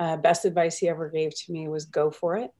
[0.00, 2.50] uh, best advice he ever gave to me was go for it.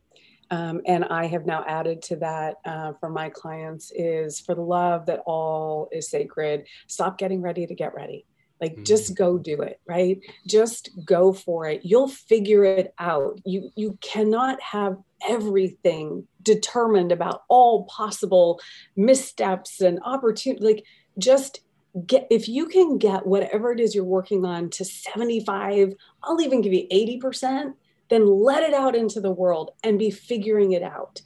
[0.53, 4.63] Um, and I have now added to that uh, for my clients is for the
[4.63, 6.67] love that all is sacred.
[6.89, 8.27] Stop getting ready to get ready.
[8.61, 8.85] Like mm-hmm.
[8.85, 10.19] just go do it, right?
[10.47, 11.81] Just go for it.
[11.85, 13.41] You'll figure it out.
[13.45, 18.61] You you cannot have everything determined about all possible
[18.97, 20.63] missteps and opportunity.
[20.63, 20.85] Like
[21.19, 21.61] just
[22.07, 26.61] get if you can get whatever it is you're working on to 75, I'll even
[26.61, 27.75] give you 80%,
[28.09, 31.23] then let it out into the world and be figuring it out.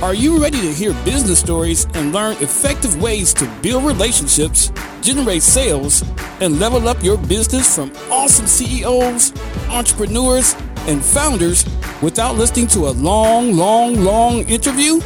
[0.00, 4.70] Are you ready to hear business stories and learn effective ways to build relationships,
[5.00, 6.04] generate sales,
[6.40, 9.32] and level up your business from awesome CEOs,
[9.70, 10.54] entrepreneurs,
[10.86, 11.66] and founders
[12.00, 15.00] without listening to a long, long, long interview?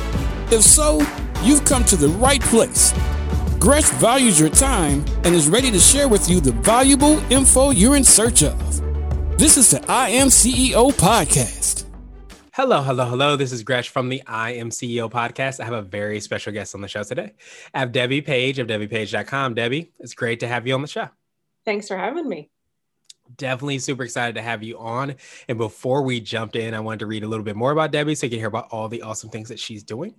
[0.51, 1.01] If so,
[1.43, 2.93] you've come to the right place.
[3.63, 7.95] Gresh values your time and is ready to share with you the valuable info you're
[7.95, 8.59] in search of.
[9.39, 11.85] This is the I Am CEO podcast.
[12.55, 13.37] Hello, hello, hello.
[13.37, 15.61] This is Gresh from the I Am CEO podcast.
[15.61, 17.35] I have a very special guest on the show today.
[17.73, 19.55] I have Debbie Page of DebbiePage.com.
[19.55, 21.09] Debbie, it's great to have you on the show.
[21.65, 22.51] Thanks for having me
[23.37, 25.15] definitely super excited to have you on.
[25.49, 28.15] And before we jumped in, I wanted to read a little bit more about Debbie
[28.15, 30.15] so you can hear about all the awesome things that she's doing.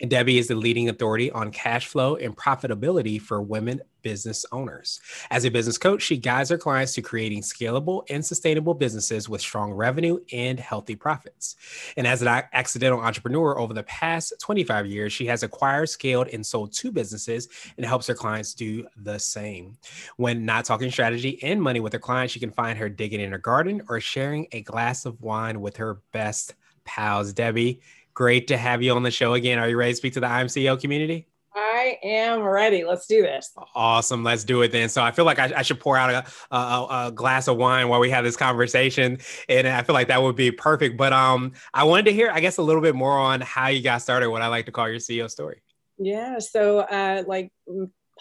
[0.00, 5.00] And Debbie is the leading authority on cash flow and profitability for women business owners.
[5.30, 9.40] As a business coach, she guides her clients to creating scalable and sustainable businesses with
[9.40, 11.56] strong revenue and healthy profits.
[11.96, 16.44] And as an accidental entrepreneur over the past 25 years, she has acquired, scaled, and
[16.44, 19.76] sold two businesses and helps her clients do the same.
[20.16, 23.32] When not talking strategy and money with her clients, you can find her digging in
[23.32, 27.32] her garden or sharing a glass of wine with her best pals.
[27.32, 27.80] Debbie,
[28.14, 29.58] great to have you on the show again.
[29.58, 31.28] Are you ready to speak to the I Am CEO community?
[31.54, 32.84] I am ready.
[32.84, 33.52] Let's do this.
[33.74, 34.24] Awesome.
[34.24, 34.88] Let's do it then.
[34.88, 37.88] So I feel like I, I should pour out a, a, a, glass of wine
[37.88, 40.96] while we have this conversation, and I feel like that would be perfect.
[40.96, 43.82] But um, I wanted to hear, I guess, a little bit more on how you
[43.82, 44.30] got started.
[44.30, 45.62] What I like to call your CEO story.
[45.98, 46.38] Yeah.
[46.38, 47.52] So, uh, like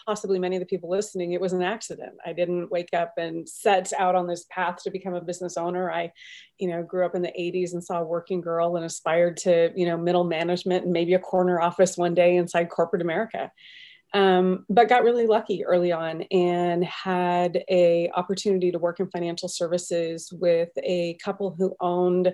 [0.05, 2.13] possibly many of the people listening, it was an accident.
[2.25, 5.91] I didn't wake up and set out on this path to become a business owner.
[5.91, 6.11] I,
[6.59, 9.71] you know, grew up in the 80s and saw a working girl and aspired to,
[9.75, 13.51] you know, middle management and maybe a corner office one day inside corporate America.
[14.13, 19.47] Um, but got really lucky early on and had a opportunity to work in financial
[19.47, 22.33] services with a couple who owned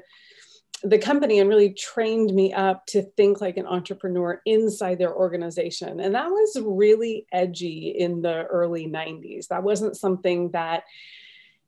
[0.83, 5.99] the company and really trained me up to think like an entrepreneur inside their organization.
[5.99, 9.47] And that was really edgy in the early 90s.
[9.47, 10.83] That wasn't something that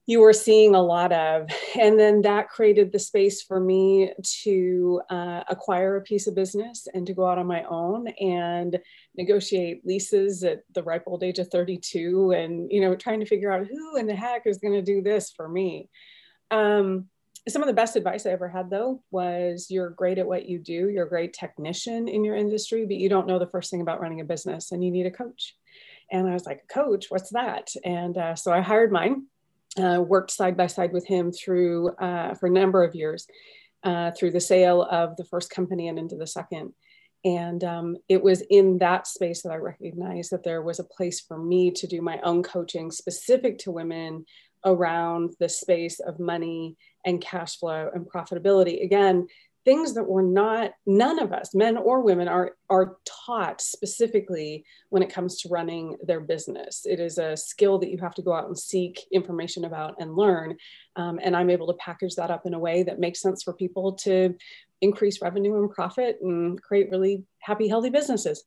[0.06, 1.50] you were seeing a lot of.
[1.80, 4.12] And then that created the space for me
[4.44, 8.80] to uh, acquire a piece of business and to go out on my own and
[9.16, 13.52] negotiate leases at the ripe old age of 32 and, you know, trying to figure
[13.52, 15.90] out who in the heck is going to do this for me.
[16.50, 17.08] Um,
[17.50, 20.60] some of the best advice I ever had though was you're great at what you
[20.60, 23.82] do, you're a great technician in your industry, but you don't know the first thing
[23.82, 25.56] about running a business and you need a coach.
[26.12, 27.70] And I was like, coach, what's that?
[27.84, 29.28] And uh, so I hired mine,
[29.78, 33.28] uh, worked side by side with him through uh, for a number of years
[33.84, 36.74] uh, through the sale of the first company and into the second.
[37.26, 41.20] And um, it was in that space that I recognized that there was a place
[41.20, 44.26] for me to do my own coaching specific to women
[44.66, 46.76] around the space of money
[47.06, 48.84] and cash flow and profitability.
[48.84, 49.28] Again,
[49.66, 55.04] things that we're not none of us men or women are are taught specifically when
[55.04, 58.34] it comes to running their business it is a skill that you have to go
[58.34, 60.56] out and seek information about and learn
[60.96, 63.54] um, and i'm able to package that up in a way that makes sense for
[63.54, 64.34] people to
[64.82, 68.46] increase revenue and profit and create really happy healthy businesses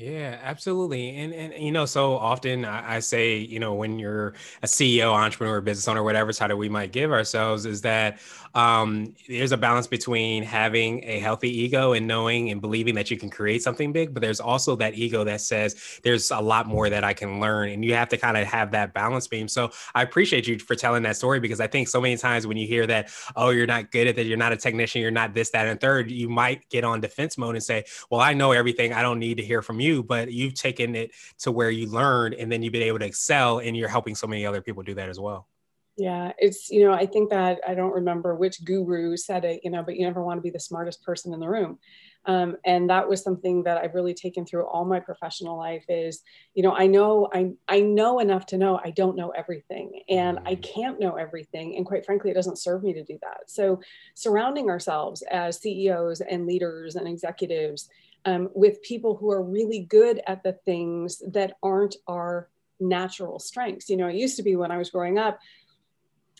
[0.00, 1.14] yeah, absolutely.
[1.16, 4.28] And, and, you know, so often I, I, say, you know, when you're
[4.62, 8.18] a CEO, entrepreneur, business owner, whatever title we might give ourselves, is that
[8.54, 13.18] um, there's a balance between having a healthy ego and knowing and believing that you
[13.18, 14.14] can create something big.
[14.14, 17.68] But there's also that ego that says there's a lot more that I can learn.
[17.68, 19.48] And you have to kind of have that balance beam.
[19.48, 22.56] So I appreciate you for telling that story because I think so many times when
[22.56, 25.34] you hear that, oh, you're not good at that, you're not a technician, you're not
[25.34, 28.52] this, that, and third, you might get on defense mode and say, well, I know
[28.52, 28.94] everything.
[28.94, 31.86] I don't need to hear from you you, but you've taken it to where you
[31.86, 34.82] learned and then you've been able to excel and you're helping so many other people
[34.82, 35.48] do that as well.
[35.96, 39.70] Yeah, it's, you know, I think that I don't remember which guru said it, you
[39.70, 41.78] know, but you never want to be the smartest person in the room.
[42.26, 46.22] Um, and that was something that I've really taken through all my professional life is,
[46.54, 50.38] you know, I know I I know enough to know I don't know everything and
[50.44, 50.62] I mm.
[50.62, 51.76] can't know everything.
[51.76, 53.48] And quite frankly, it doesn't serve me to do that.
[53.50, 53.80] So
[54.14, 57.88] surrounding ourselves as CEOs and leaders and executives
[58.24, 63.88] um, with people who are really good at the things that aren't our natural strengths.
[63.88, 65.38] You know, it used to be when I was growing up,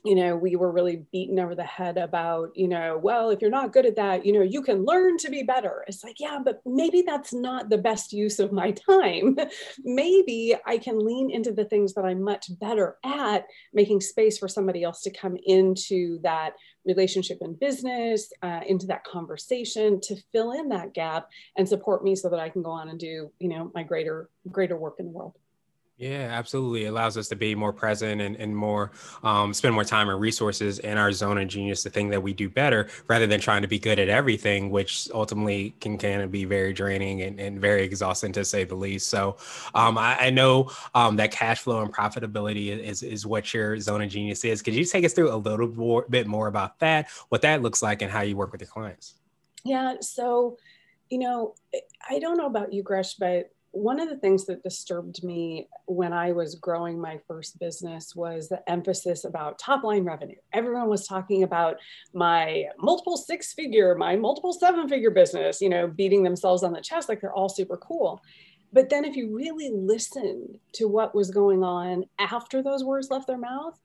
[0.05, 3.50] you know, we were really beaten over the head about, you know, well, if you're
[3.50, 5.85] not good at that, you know, you can learn to be better.
[5.87, 9.37] It's like, yeah, but maybe that's not the best use of my time.
[9.85, 14.49] maybe I can lean into the things that I'm much better at, making space for
[14.49, 16.55] somebody else to come into that
[16.87, 22.17] relationship and business, uh, into that conversation to fill in that gap and support me
[22.17, 25.06] so that I can go on and do, you know, my greater, greater work in
[25.06, 25.37] the world.
[26.00, 26.87] Yeah, absolutely.
[26.87, 28.91] It allows us to be more present and, and more
[29.23, 32.32] um, spend more time and resources in our zone of genius, the thing that we
[32.32, 36.32] do better, rather than trying to be good at everything, which ultimately can kind of
[36.32, 39.08] be very draining and, and very exhausting to say the least.
[39.08, 39.37] So
[39.75, 44.00] um, I, I, know um, that cash flow and profitability is, is what your zone
[44.00, 44.62] of genius is.
[44.62, 47.82] Could you take us through a little more, bit more about that, what that looks
[47.82, 49.17] like, and how you work with your clients?
[49.64, 49.97] Yeah.
[50.00, 50.56] So,
[51.11, 51.56] you know,
[52.08, 56.12] I don't know about you, Gresh, but one of the things that disturbed me when
[56.12, 60.37] I was growing my first business was the emphasis about top line revenue.
[60.52, 61.76] Everyone was talking about
[62.12, 66.81] my multiple six figure, my multiple seven figure business, you know, beating themselves on the
[66.81, 68.20] chest like they're all super cool.
[68.72, 73.26] But then if you really listened to what was going on after those words left
[73.26, 73.78] their mouth,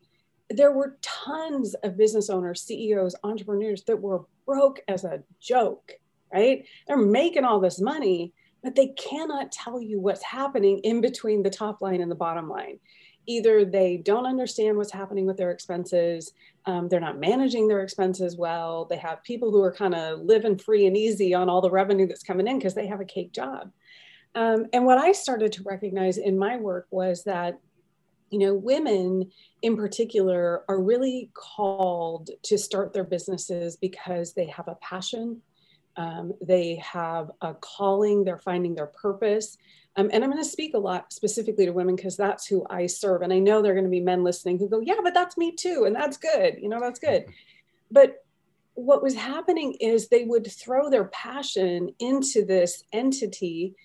[0.49, 5.93] there were tons of business owners, CEOs, entrepreneurs that were broke as a joke,
[6.31, 6.65] right?
[6.87, 8.33] They're making all this money
[8.65, 12.49] but they cannot tell you what's happening in between the top line and the bottom
[12.49, 12.79] line.
[13.27, 16.33] Either they don't understand what's happening with their expenses,
[16.65, 20.57] um, they're not managing their expenses well, they have people who are kind of living
[20.57, 23.31] free and easy on all the revenue that's coming in because they have a cake
[23.31, 23.71] job.
[24.33, 27.59] Um, and what I started to recognize in my work was that
[28.31, 29.31] you know, women
[29.61, 35.43] in particular are really called to start their businesses because they have a passion
[35.97, 39.57] um, they have a calling, they're finding their purpose.
[39.97, 42.85] Um, and I'm going to speak a lot specifically to women because that's who I
[42.85, 43.21] serve.
[43.21, 45.37] And I know there are going to be men listening who go, Yeah, but that's
[45.37, 45.85] me too.
[45.85, 46.57] And that's good.
[46.61, 47.25] You know, that's good.
[47.91, 48.25] But
[48.73, 53.75] what was happening is they would throw their passion into this entity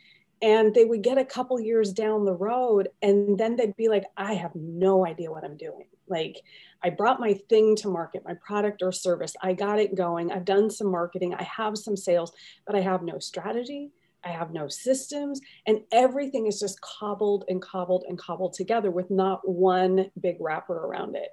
[0.42, 4.04] and they would get a couple years down the road and then they'd be like,
[4.16, 5.84] I have no idea what I'm doing.
[6.10, 6.42] Like,
[6.82, 9.34] I brought my thing to market, my product or service.
[9.42, 10.32] I got it going.
[10.32, 11.34] I've done some marketing.
[11.34, 12.32] I have some sales,
[12.66, 13.90] but I have no strategy.
[14.24, 15.40] I have no systems.
[15.66, 20.74] And everything is just cobbled and cobbled and cobbled together with not one big wrapper
[20.74, 21.30] around it.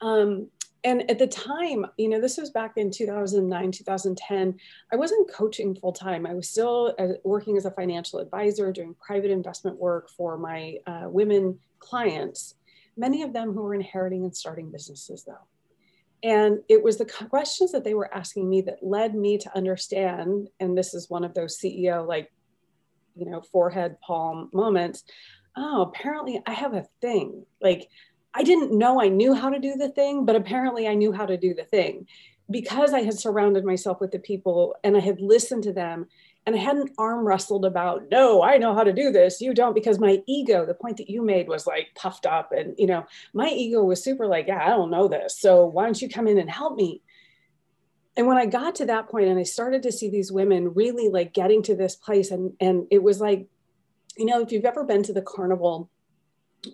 [0.00, 0.48] Um,
[0.84, 4.54] and at the time, you know, this was back in 2009, 2010,
[4.92, 6.26] I wasn't coaching full time.
[6.26, 10.76] I was still uh, working as a financial advisor, doing private investment work for my
[10.86, 12.54] uh, women clients
[12.96, 15.46] many of them who were inheriting and starting businesses though.
[16.22, 20.48] And it was the questions that they were asking me that led me to understand,
[20.58, 22.32] and this is one of those CEO like,
[23.14, 25.04] you know, forehead palm moments.
[25.56, 27.44] Oh, apparently I have a thing.
[27.60, 27.88] Like
[28.34, 31.26] I didn't know I knew how to do the thing, but apparently I knew how
[31.26, 32.06] to do the thing
[32.50, 36.06] because I had surrounded myself with the people and I had listened to them
[36.46, 39.40] and I hadn't arm wrestled about, no, I know how to do this.
[39.40, 42.52] You don't, because my ego, the point that you made was like puffed up.
[42.52, 43.04] And, you know,
[43.34, 45.36] my ego was super like, yeah, I don't know this.
[45.36, 47.02] So why don't you come in and help me?
[48.16, 51.08] And when I got to that point and I started to see these women really
[51.08, 53.48] like getting to this place, and, and it was like,
[54.16, 55.90] you know, if you've ever been to the carnival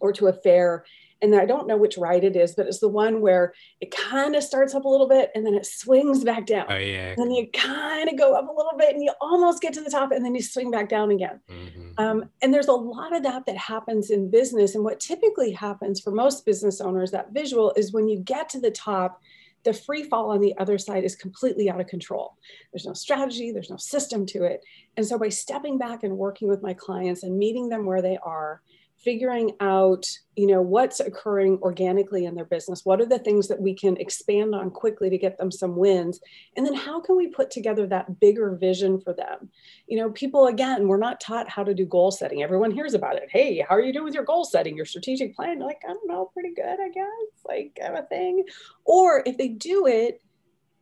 [0.00, 0.84] or to a fair
[1.22, 4.34] and I don't know which ride it is, but it's the one where it kind
[4.34, 6.66] of starts up a little bit and then it swings back down.
[6.68, 7.10] Oh yeah.
[7.10, 9.80] And then you kind of go up a little bit and you almost get to
[9.80, 11.40] the top and then you swing back down again.
[11.48, 11.92] Mm-hmm.
[11.98, 14.74] Um, and there's a lot of that that happens in business.
[14.74, 18.60] And what typically happens for most business owners, that visual is when you get to
[18.60, 19.20] the top,
[19.64, 22.36] the free fall on the other side is completely out of control.
[22.72, 24.64] There's no strategy, there's no system to it.
[24.96, 28.18] And so by stepping back and working with my clients and meeting them where they
[28.24, 28.60] are
[29.02, 30.06] figuring out
[30.36, 33.96] you know what's occurring organically in their business what are the things that we can
[33.98, 36.20] expand on quickly to get them some wins
[36.56, 39.50] and then how can we put together that bigger vision for them?
[39.86, 42.42] You know people again we're not taught how to do goal setting.
[42.42, 43.28] Everyone hears about it.
[43.30, 45.58] Hey how are you doing with your goal setting your strategic plan?
[45.58, 47.06] You're like i don't know pretty good i guess
[47.46, 48.44] like I have a thing.
[48.84, 50.22] Or if they do it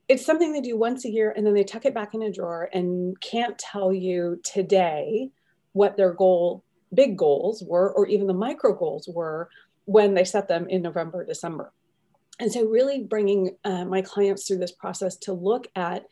[0.09, 2.33] it's something they do once a year and then they tuck it back in a
[2.33, 5.31] drawer and can't tell you today
[5.73, 9.49] what their goal big goals were, or even the micro goals were
[9.85, 11.73] when they set them in November, December.
[12.39, 16.07] And so, really bringing uh, my clients through this process to look at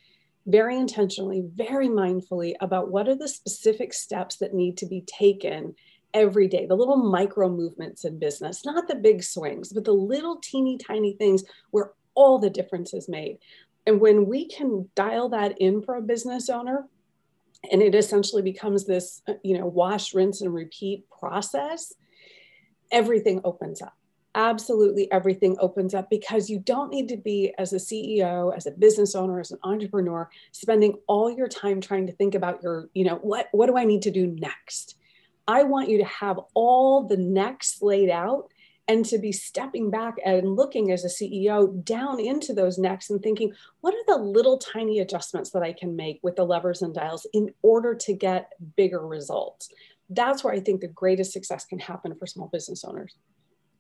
[0.47, 5.75] very intentionally, very mindfully about what are the specific steps that need to be taken
[6.15, 10.39] every day, the little micro movements in business, not the big swings, but the little
[10.43, 13.39] teeny tiny things where all the difference is made.
[13.87, 16.87] And when we can dial that in for a business owner,
[17.71, 21.95] and it essentially becomes this uh, you know wash rinse and repeat process
[22.91, 23.95] everything opens up
[24.35, 28.71] absolutely everything opens up because you don't need to be as a CEO, as a
[28.71, 33.05] business owner, as an entrepreneur, spending all your time trying to think about your, you
[33.05, 34.97] know, what what do I need to do next?
[35.49, 38.53] I want you to have all the next laid out
[38.89, 43.23] and to be stepping back and looking as a CEO down into those necks and
[43.23, 43.53] thinking,
[43.83, 47.27] what are the little tiny adjustments that I can make with the levers and dials
[47.35, 49.69] in order to get bigger results?
[50.09, 53.15] That's where I think the greatest success can happen for small business owners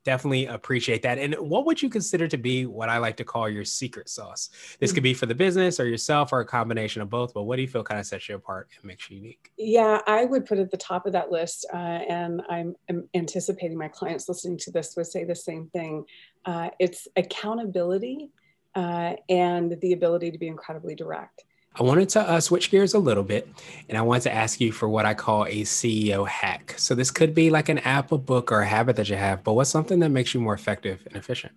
[0.05, 1.19] definitely appreciate that.
[1.19, 4.51] And what would you consider to be what I like to call your secret sauce?
[4.81, 7.57] This could be for the business or yourself or a combination of both, but what
[7.57, 9.53] do you feel kind of sets you apart and makes you unique?
[9.59, 13.77] Yeah, I would put at the top of that list, uh, and I'm, I'm, anticipating
[13.77, 16.05] my clients listening to this would say the same thing.
[16.45, 18.31] Uh, it's accountability
[18.75, 21.45] uh, and the ability to be incredibly direct.
[21.79, 23.49] I wanted to uh, switch gears a little bit
[23.89, 26.75] and I wanted to ask you for what I call a CEO hack.
[26.77, 29.45] So, this could be like an app, a book, or a habit that you have,
[29.45, 31.53] but what's something that makes you more effective and efficient?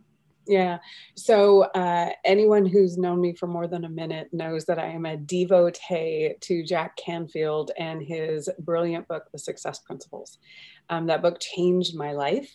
[0.47, 0.79] Yeah.
[1.15, 5.05] So, uh, anyone who's known me for more than a minute knows that I am
[5.05, 10.37] a devotee to Jack Canfield and his brilliant book, The Success Principles.
[10.89, 12.53] Um, that book changed my life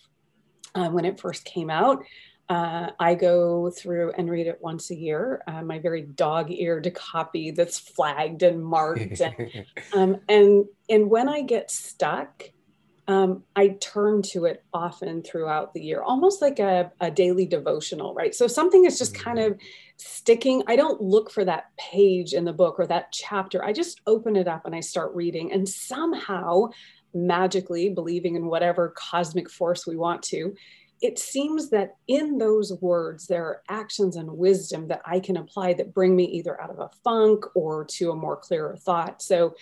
[0.75, 2.03] uh, when it first came out.
[2.49, 5.43] Uh, I go through and read it once a year.
[5.47, 11.41] Uh, my very dog-eared copy that's flagged and marked, and um, and, and when I
[11.41, 12.43] get stuck,
[13.09, 18.13] um, I turn to it often throughout the year, almost like a, a daily devotional,
[18.13, 18.35] right?
[18.35, 19.57] So something is just kind of
[19.95, 20.63] sticking.
[20.67, 23.63] I don't look for that page in the book or that chapter.
[23.63, 26.69] I just open it up and I start reading, and somehow,
[27.13, 30.53] magically, believing in whatever cosmic force we want to
[31.01, 35.73] it seems that in those words, there are actions and wisdom that I can apply
[35.73, 39.21] that bring me either out of a funk or to a more clearer thought.
[39.21, 39.55] So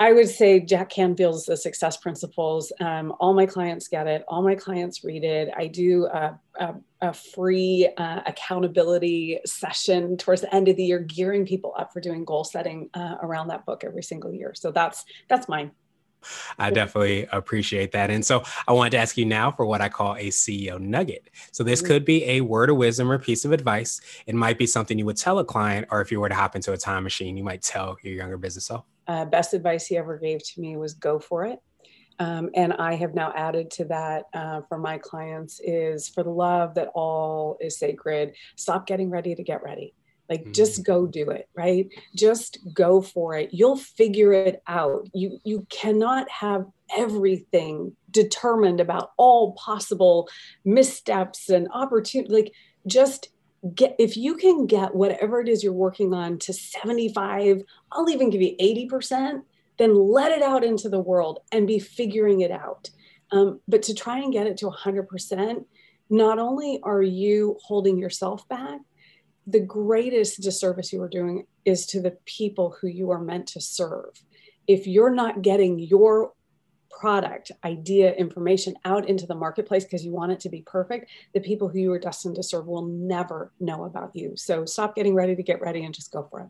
[0.00, 2.72] I would say Jack Canfield's The Success Principles.
[2.80, 4.24] Um, all my clients get it.
[4.28, 5.48] All my clients read it.
[5.56, 11.00] I do a, a, a free uh, accountability session towards the end of the year,
[11.00, 14.52] gearing people up for doing goal setting uh, around that book every single year.
[14.54, 15.72] So that's that's mine.
[16.58, 18.10] I definitely appreciate that.
[18.10, 21.30] And so I wanted to ask you now for what I call a CEO nugget.
[21.52, 21.88] So this mm-hmm.
[21.88, 24.00] could be a word of wisdom or piece of advice.
[24.26, 26.56] It might be something you would tell a client, or if you were to hop
[26.56, 28.84] into a time machine, you might tell your younger business self.
[29.06, 31.60] Uh, best advice he ever gave to me was go for it.
[32.20, 36.30] Um, and I have now added to that uh, for my clients is for the
[36.30, 39.94] love that all is sacred, stop getting ready to get ready.
[40.28, 40.52] Like mm-hmm.
[40.52, 41.88] just go do it, right?
[42.14, 43.50] Just go for it.
[43.52, 45.08] You'll figure it out.
[45.12, 46.66] You you cannot have
[46.96, 50.28] everything determined about all possible
[50.64, 52.52] missteps and opportunity like
[52.86, 53.28] just
[53.74, 58.30] get if you can get whatever it is you're working on to 75 i'll even
[58.30, 59.42] give you 80%
[59.78, 62.90] then let it out into the world and be figuring it out
[63.30, 65.64] um, but to try and get it to 100%
[66.08, 68.80] not only are you holding yourself back
[69.48, 73.60] the greatest disservice you are doing is to the people who you are meant to
[73.60, 74.22] serve.
[74.66, 76.32] If you're not getting your
[76.90, 81.40] product, idea, information out into the marketplace because you want it to be perfect, the
[81.40, 84.36] people who you are destined to serve will never know about you.
[84.36, 86.48] So stop getting ready to get ready and just go for it.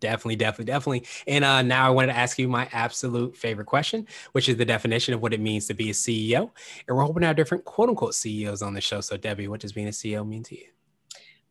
[0.00, 1.06] Definitely, definitely, definitely.
[1.28, 4.64] And uh, now I wanted to ask you my absolute favorite question, which is the
[4.64, 6.50] definition of what it means to be a CEO.
[6.88, 9.00] And we're hoping to have different quote unquote CEOs on the show.
[9.00, 10.66] So, Debbie, what does being a CEO mean to you?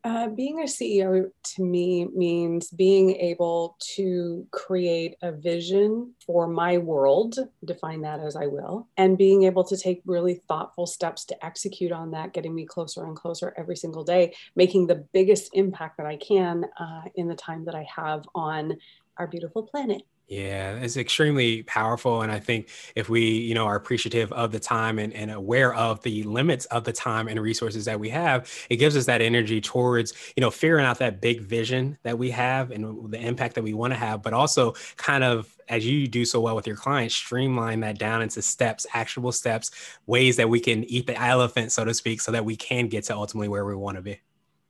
[0.04, 6.76] Uh, being a CEO to me means being able to create a vision for my
[6.76, 11.44] world, define that as I will, and being able to take really thoughtful steps to
[11.46, 15.96] execute on that, getting me closer and closer every single day, making the biggest impact
[15.96, 18.76] that I can uh, in the time that I have on
[19.16, 20.02] our beautiful planet.
[20.26, 22.22] Yeah, it's extremely powerful.
[22.22, 25.74] And I think if we, you know, are appreciative of the time and, and aware
[25.74, 29.20] of the limits of the time and resources that we have, it gives us that
[29.20, 33.54] energy towards, you know, figuring out that big vision that we have and the impact
[33.56, 36.66] that we want to have, but also kind of as you do so well with
[36.66, 39.70] your clients, streamline that down into steps, actionable steps,
[40.06, 43.04] ways that we can eat the elephant, so to speak, so that we can get
[43.04, 44.20] to ultimately where we want to be.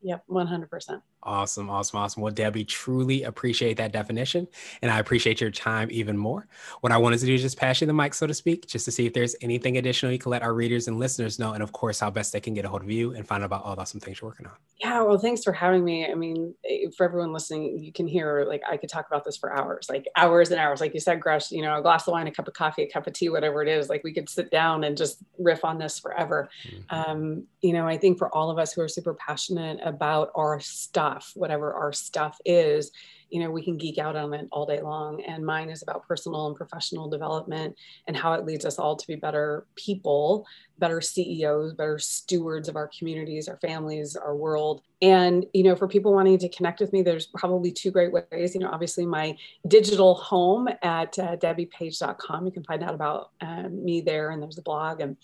[0.03, 1.01] Yep, 100%.
[1.25, 2.23] Awesome, awesome, awesome.
[2.23, 4.47] Well, Debbie, truly appreciate that definition.
[4.83, 6.47] And I appreciate your time even more.
[6.83, 8.85] What I wanted to do is just pass you the mic, so to speak, just
[8.85, 11.53] to see if there's anything additional you can let our readers and listeners know.
[11.53, 13.47] And of course, how best they can get a hold of you and find out
[13.47, 14.53] about all the awesome things you're working on.
[14.79, 16.07] Yeah, well, thanks for having me.
[16.11, 19.37] I mean, eh, for everyone listening, you can hear like I could talk about this
[19.37, 20.81] for hours, like hours and hours.
[20.81, 22.91] Like you said, Gresh, you know, a glass of wine, a cup of coffee, a
[22.91, 23.89] cup of tea, whatever it is.
[23.89, 26.51] Like we could sit down and just riff on this forever.
[26.69, 27.11] Mm-hmm.
[27.11, 30.31] Um, you know, I think for all of us who are super passionate about about
[30.35, 32.91] our stuff, whatever our stuff is,
[33.31, 35.23] you know, we can geek out on it all day long.
[35.25, 39.07] And mine is about personal and professional development and how it leads us all to
[39.07, 40.47] be better people,
[40.79, 44.83] better CEOs, better stewards of our communities, our families, our world.
[45.03, 48.55] And, you know, for people wanting to connect with me, there's probably two great ways.
[48.55, 52.47] You know, obviously my digital home at uh, debbiepage.com.
[52.47, 55.17] You can find out about um, me there, and there's a blog and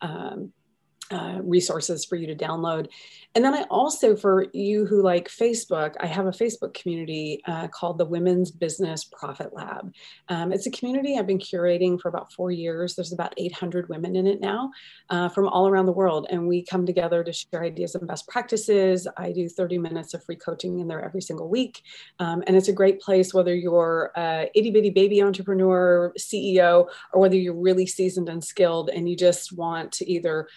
[0.00, 0.52] um,
[1.10, 2.88] uh, resources for you to download.
[3.34, 7.68] And then I also, for you who like Facebook, I have a Facebook community uh,
[7.68, 9.92] called the Women's Business Profit Lab.
[10.28, 12.96] Um, it's a community I've been curating for about four years.
[12.96, 14.72] There's about 800 women in it now
[15.10, 16.26] uh, from all around the world.
[16.28, 19.06] And we come together to share ideas and best practices.
[19.16, 21.82] I do 30 minutes of free coaching in there every single week.
[22.18, 27.20] Um, and it's a great place, whether you're a itty bitty baby entrepreneur, CEO, or
[27.20, 30.48] whether you're really seasoned and skilled and you just want to either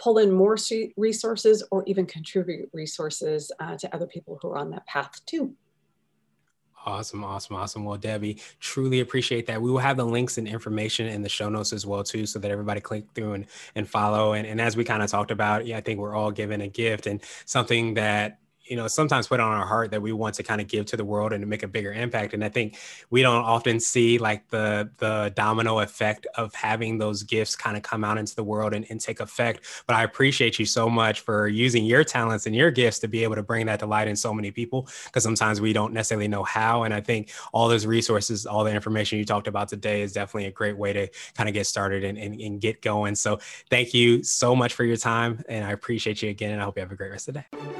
[0.00, 0.56] pull in more
[0.96, 5.54] resources or even contribute resources uh, to other people who are on that path too.
[6.86, 7.84] Awesome, awesome, awesome.
[7.84, 9.60] Well, Debbie, truly appreciate that.
[9.60, 12.38] We will have the links and information in the show notes as well, too, so
[12.38, 14.32] that everybody click through and, and follow.
[14.32, 16.68] And, and as we kind of talked about, yeah, I think we're all given a
[16.68, 18.38] gift and something that
[18.70, 20.96] you know sometimes put on our heart that we want to kind of give to
[20.96, 22.78] the world and to make a bigger impact and i think
[23.10, 27.82] we don't often see like the the domino effect of having those gifts kind of
[27.82, 31.20] come out into the world and, and take effect but i appreciate you so much
[31.20, 34.06] for using your talents and your gifts to be able to bring that to light
[34.06, 37.68] in so many people because sometimes we don't necessarily know how and i think all
[37.68, 41.08] those resources all the information you talked about today is definitely a great way to
[41.34, 44.84] kind of get started and, and, and get going so thank you so much for
[44.84, 47.26] your time and i appreciate you again and i hope you have a great rest
[47.26, 47.79] of the day